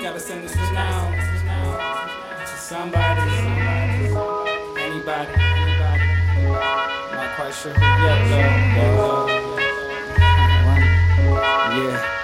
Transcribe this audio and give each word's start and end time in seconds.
Gotta 0.00 0.20
send 0.20 0.44
this 0.44 0.56
one 0.56 0.66
to 2.40 2.56
somebody, 2.56 3.20
anybody, 4.80 5.32
anybody. 5.34 6.04
Not 7.12 7.30
quite 7.36 7.54
sure. 7.54 7.74
Yeah. 11.76 12.17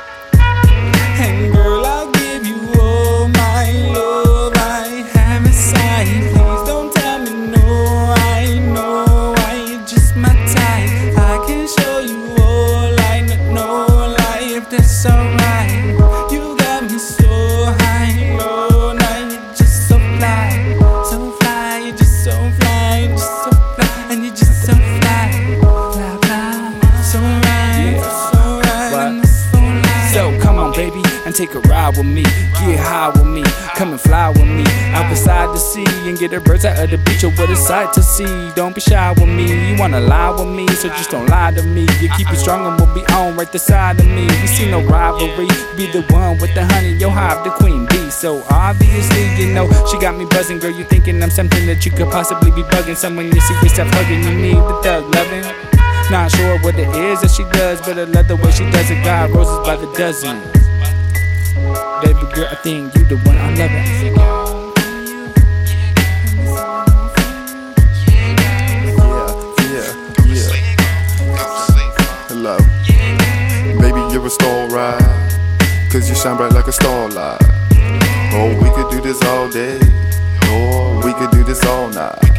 Take 31.47 31.55
a 31.55 31.61
ride 31.69 31.97
with 31.97 32.07
me. 32.07 32.23
Get 32.23 32.78
high 32.78 33.11
with 33.11 33.27
me, 33.27 33.42
come 33.77 33.91
and 33.92 34.00
fly 34.00 34.31
with 34.31 34.48
me. 34.48 34.64
Out 34.95 35.09
beside 35.11 35.48
the 35.48 35.59
sea 35.59 35.84
and 36.09 36.19
get 36.19 36.31
the 36.31 36.41
birds 36.41 36.64
out 36.64 36.83
of 36.83 36.91
the 36.91 36.98
beach. 36.98 37.25
Oh, 37.25 37.31
what 37.31 37.51
a 37.51 37.56
sight 37.56 37.92
to 37.95 38.03
see. 38.03 38.51
Don't 38.55 38.75
be 38.75 38.81
shy 38.81 39.12
with 39.12 39.28
me. 39.28 39.70
You 39.70 39.78
wanna 39.78 40.01
lie 40.01 40.31
with 40.31 40.48
me, 40.48 40.67
so 40.69 40.89
just 40.89 41.11
don't 41.11 41.27
lie 41.28 41.51
to 41.53 41.62
me. 41.62 41.83
You 42.01 42.09
keep 42.17 42.31
it 42.33 42.36
strong 42.36 42.67
and 42.67 42.81
we'll 42.81 42.95
be 42.95 43.05
on 43.12 43.36
right 43.36 43.51
the 43.51 43.59
side 43.59 44.01
of 44.01 44.06
me. 44.06 44.27
We 44.27 44.47
see 44.47 44.70
no 44.70 44.81
rivalry. 44.83 45.48
Be 45.77 45.86
the 45.92 46.03
one 46.11 46.39
with 46.39 46.55
the 46.55 46.64
honey, 46.64 46.92
yo, 46.92 47.11
hive 47.11 47.45
the 47.45 47.51
queen 47.51 47.86
bee. 47.86 48.11
So 48.11 48.42
obviously, 48.51 49.25
you 49.36 49.53
know, 49.53 49.69
she 49.91 49.98
got 49.98 50.17
me 50.17 50.25
buzzing. 50.27 50.58
Girl, 50.61 50.70
you 50.70 50.84
thinking 50.84 51.23
I'm 51.23 51.31
something 51.31 51.67
that 51.67 51.84
you 51.84 51.92
could 51.92 52.11
possibly 52.11 52.51
be 52.53 52.62
bugging. 52.62 52.97
Someone 52.97 53.27
you 53.27 53.41
see 53.41 53.55
yourself 53.62 53.89
hugging, 53.92 54.23
you 54.23 54.34
need 54.34 54.56
the 54.56 54.81
thug 54.83 55.14
loving. 55.14 55.45
Not 56.11 56.31
sure 56.31 56.58
what 56.61 56.79
it 56.79 56.89
is 56.89 57.20
that 57.23 57.31
she 57.31 57.45
does, 57.58 57.81
but 57.81 57.98
I 57.98 58.05
love 58.05 58.29
the 58.29 58.36
way 58.36 58.51
she 58.53 58.64
does 58.70 58.91
it. 58.91 59.03
Got 59.05 59.31
roses 59.31 59.58
by 59.67 59.77
the 59.77 59.91
dozen. 59.95 60.41
Baby 62.05 62.27
girl, 62.34 62.48
I 62.50 62.55
think 62.56 62.94
you 62.97 63.05
the 63.05 63.16
one 63.24 63.38
I 63.38 63.48
love. 63.55 63.70
Yeah, 69.72 69.88
yeah, 70.27 70.34
yeah. 70.34 70.50
Hello. 72.28 72.58
Baby, 73.80 74.00
you're 74.12 74.27
a 74.27 74.28
star 74.28 74.69
ride. 74.69 75.00
Cause 75.91 76.08
you 76.11 76.14
shine 76.14 76.36
bright 76.36 76.52
like 76.52 76.66
a 76.66 76.72
starlight. 76.72 77.41
Oh, 78.36 78.55
we 78.62 78.68
could 78.77 78.91
do 78.91 79.00
this 79.00 79.22
all 79.24 79.48
day. 79.48 79.80
Or 80.52 81.02
we 81.02 81.14
could 81.14 81.30
do 81.30 81.42
this 81.42 81.64
all 81.64 81.89
night. 81.89 82.33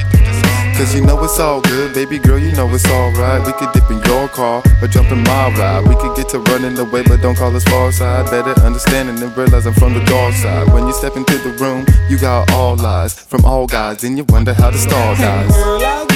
Cause 0.77 0.93
you 0.93 0.99
know 1.05 1.23
it's 1.23 1.39
all 1.39 1.61
good, 1.61 1.93
baby 1.93 2.19
girl, 2.19 2.37
you 2.37 2.51
know 2.51 2.67
it's 2.75 2.85
alright. 2.89 3.45
We 3.47 3.53
could 3.53 3.71
dip 3.71 3.89
in 3.89 4.03
your 4.03 4.27
car 4.27 4.61
or 4.81 4.87
jump 4.89 5.09
in 5.09 5.23
my 5.23 5.49
ride. 5.55 5.87
We 5.87 5.95
could 5.95 6.17
get 6.17 6.27
to 6.29 6.39
running 6.39 6.77
away, 6.77 7.01
but 7.03 7.21
don't 7.21 7.35
call 7.35 7.55
us 7.55 7.63
far 7.63 7.93
side. 7.93 8.29
Better 8.29 8.59
understanding 8.61 9.23
and 9.23 9.35
realize 9.37 9.65
I'm 9.65 9.73
from 9.73 9.93
the 9.93 10.03
dark 10.03 10.33
side. 10.33 10.71
When 10.73 10.85
you 10.85 10.93
step 10.93 11.15
into 11.15 11.37
the 11.37 11.51
room, 11.63 11.85
you 12.09 12.19
got 12.19 12.51
all 12.51 12.79
eyes 12.85 13.17
from 13.17 13.45
all 13.45 13.67
guys, 13.67 14.03
and 14.03 14.17
you 14.17 14.25
wonder 14.25 14.53
how 14.53 14.69
the 14.69 14.77
star 14.77 15.15
dies. 15.15 16.14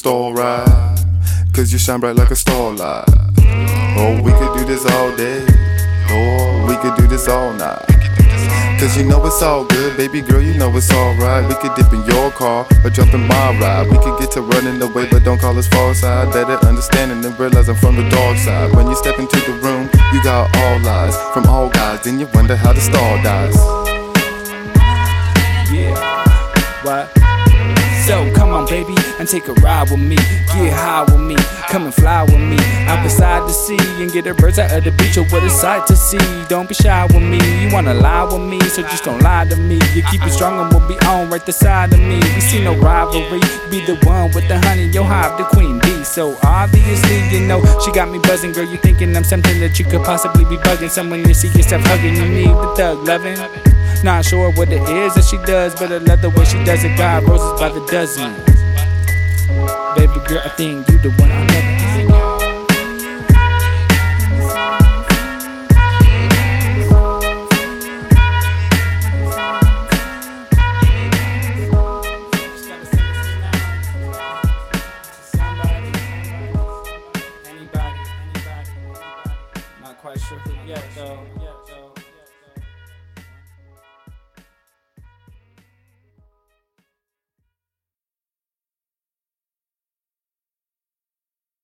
Star 0.00 0.32
ride. 0.32 0.96
Cause 1.52 1.70
you 1.74 1.78
shine 1.78 2.00
bright 2.00 2.16
like 2.16 2.30
a 2.30 2.34
starlight. 2.34 3.04
Oh, 4.00 4.18
we 4.24 4.32
could 4.32 4.56
do 4.56 4.64
this 4.64 4.86
all 4.90 5.14
day. 5.14 5.44
Oh, 6.08 6.64
we 6.66 6.74
could 6.76 6.96
do 6.96 7.06
this 7.06 7.28
all 7.28 7.52
night. 7.52 7.84
Cause 8.80 8.96
you 8.96 9.04
know 9.04 9.22
it's 9.26 9.42
all 9.42 9.66
good, 9.66 9.98
baby 9.98 10.22
girl, 10.22 10.40
you 10.40 10.54
know 10.54 10.74
it's 10.74 10.90
alright. 10.90 11.46
We 11.46 11.54
could 11.56 11.74
dip 11.74 11.92
in 11.92 12.02
your 12.06 12.30
car 12.30 12.66
or 12.82 12.88
jump 12.88 13.12
in 13.12 13.28
my 13.28 13.58
ride. 13.60 13.90
We 13.90 13.98
could 13.98 14.18
get 14.18 14.30
to 14.30 14.40
running 14.40 14.80
away, 14.80 15.06
but 15.10 15.22
don't 15.22 15.38
call 15.38 15.58
us 15.58 15.68
far 15.68 15.92
side. 15.92 16.32
Better 16.32 16.56
understanding 16.66 17.22
and 17.22 17.38
realize 17.38 17.68
I'm 17.68 17.76
from 17.76 17.96
the 17.96 18.08
dark 18.08 18.38
side. 18.38 18.74
When 18.74 18.86
you 18.86 18.96
step 18.96 19.18
into 19.18 19.36
the 19.36 19.52
room, 19.60 19.90
you 20.14 20.24
got 20.24 20.48
all 20.56 20.88
eyes 20.88 21.14
from 21.34 21.44
all 21.44 21.68
guys. 21.68 22.04
Then 22.04 22.18
you 22.18 22.26
wonder 22.32 22.56
how 22.56 22.72
the 22.72 22.80
star 22.80 23.22
dies. 23.22 23.54
Yeah. 25.70 25.92
What? 26.84 27.19
So 28.10 28.28
come 28.32 28.50
on, 28.50 28.66
baby, 28.66 28.96
and 29.20 29.28
take 29.28 29.46
a 29.46 29.52
ride 29.62 29.88
with 29.88 30.00
me. 30.00 30.16
Get 30.16 30.72
high 30.72 31.04
with 31.04 31.20
me, 31.20 31.36
come 31.68 31.84
and 31.84 31.94
fly 31.94 32.24
with 32.24 32.40
me. 32.40 32.58
Out 32.90 33.04
beside 33.04 33.42
the 33.48 33.52
sea 33.52 33.78
and 34.02 34.10
get 34.10 34.24
the 34.24 34.34
birds 34.34 34.58
out 34.58 34.72
of 34.72 34.82
the 34.82 34.90
beach. 34.90 35.16
Oh, 35.16 35.22
what 35.30 35.44
a 35.44 35.48
sight 35.48 35.86
to 35.86 35.94
see. 35.94 36.18
Don't 36.48 36.68
be 36.68 36.74
shy 36.74 37.06
with 37.06 37.22
me. 37.22 37.38
You 37.62 37.72
wanna 37.72 37.94
lie 37.94 38.24
with 38.24 38.42
me, 38.42 38.58
so 38.62 38.82
just 38.82 39.04
don't 39.04 39.22
lie 39.22 39.44
to 39.44 39.54
me. 39.54 39.78
You 39.94 40.02
keep 40.10 40.26
it 40.26 40.32
strong 40.32 40.58
and 40.58 40.74
we'll 40.74 40.88
be 40.88 40.98
on 41.06 41.30
right 41.30 41.46
the 41.46 41.52
side 41.52 41.94
of 41.94 42.00
me. 42.00 42.16
We 42.34 42.40
see 42.40 42.64
no 42.64 42.74
rivalry. 42.74 43.38
Be 43.70 43.78
the 43.86 43.94
one 44.02 44.32
with 44.32 44.48
the 44.48 44.58
honey, 44.58 44.86
yo, 44.86 45.04
hive 45.04 45.38
the 45.38 45.44
queen 45.44 45.78
bee. 45.78 46.02
So 46.02 46.36
obviously, 46.42 47.22
you 47.30 47.46
know, 47.46 47.62
she 47.78 47.92
got 47.92 48.10
me 48.10 48.18
buzzing. 48.18 48.50
Girl, 48.50 48.64
you 48.64 48.78
thinking 48.78 49.16
I'm 49.16 49.22
something 49.22 49.60
that 49.60 49.78
you 49.78 49.84
could 49.84 50.02
possibly 50.02 50.44
be 50.46 50.56
bugging. 50.56 50.90
Someone 50.90 51.24
you 51.28 51.32
see 51.32 51.46
yourself 51.56 51.84
hugging. 51.84 52.16
You 52.16 52.28
need 52.28 52.48
the 52.48 52.74
thug 52.74 53.06
loving. 53.06 53.79
Not 54.02 54.24
sure 54.24 54.50
what 54.52 54.72
it 54.72 54.80
is 54.80 55.14
that 55.14 55.24
she 55.24 55.36
does, 55.44 55.74
but 55.74 55.92
I 55.92 55.98
love 55.98 56.22
the 56.22 56.30
way 56.30 56.44
she 56.46 56.56
does 56.64 56.82
it. 56.84 56.96
God, 56.96 57.22
roses 57.28 57.60
by 57.60 57.68
the 57.68 57.84
dozen. 57.86 58.32
Baby 59.94 60.26
girl, 60.26 60.40
I 60.42 60.48
think 60.56 60.88
you 60.88 60.98
the 60.98 61.10
one 61.18 61.30
I 61.30 61.46
love. 61.46 61.80
quite 80.00 80.18
sure 80.18 80.38
who 80.38 80.66
yet, 80.66 80.82
though. 80.96 81.89